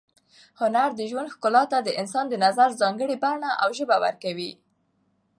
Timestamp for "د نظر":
2.29-2.69